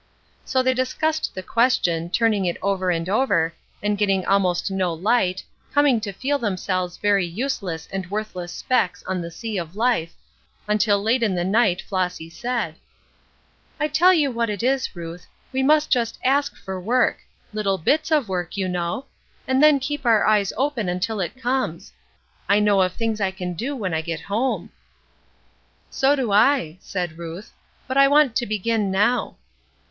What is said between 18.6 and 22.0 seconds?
know and then keep our eyes open until it comes.